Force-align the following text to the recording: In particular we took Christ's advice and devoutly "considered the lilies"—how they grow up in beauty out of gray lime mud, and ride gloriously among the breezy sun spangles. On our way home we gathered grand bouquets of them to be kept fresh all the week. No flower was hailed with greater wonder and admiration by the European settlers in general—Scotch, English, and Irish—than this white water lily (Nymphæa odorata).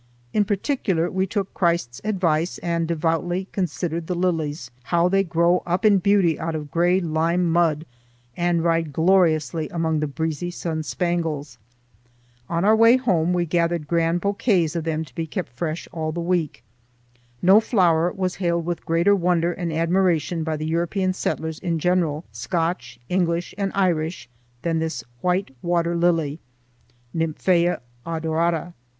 In 0.33 0.45
particular 0.45 1.11
we 1.11 1.27
took 1.27 1.53
Christ's 1.53 2.01
advice 2.03 2.57
and 2.63 2.87
devoutly 2.87 3.47
"considered 3.51 4.07
the 4.07 4.15
lilies"—how 4.15 5.09
they 5.09 5.23
grow 5.23 5.61
up 5.67 5.85
in 5.85 5.99
beauty 5.99 6.39
out 6.39 6.55
of 6.55 6.71
gray 6.71 6.99
lime 6.99 7.45
mud, 7.51 7.85
and 8.35 8.63
ride 8.63 8.91
gloriously 8.93 9.69
among 9.69 9.99
the 9.99 10.07
breezy 10.07 10.49
sun 10.49 10.81
spangles. 10.81 11.59
On 12.49 12.65
our 12.65 12.75
way 12.75 12.97
home 12.97 13.31
we 13.31 13.45
gathered 13.45 13.87
grand 13.87 14.21
bouquets 14.21 14.75
of 14.75 14.85
them 14.85 15.05
to 15.05 15.13
be 15.13 15.27
kept 15.27 15.49
fresh 15.51 15.87
all 15.91 16.11
the 16.11 16.19
week. 16.19 16.63
No 17.43 17.59
flower 17.59 18.11
was 18.11 18.37
hailed 18.37 18.65
with 18.65 18.83
greater 18.87 19.15
wonder 19.15 19.53
and 19.53 19.71
admiration 19.71 20.43
by 20.43 20.57
the 20.57 20.65
European 20.65 21.13
settlers 21.13 21.59
in 21.59 21.77
general—Scotch, 21.77 22.99
English, 23.07 23.53
and 23.55 23.71
Irish—than 23.75 24.79
this 24.79 25.03
white 25.21 25.55
water 25.61 25.95
lily 25.95 26.39
(Nymphæa 27.15 27.81
odorata). 28.03 28.73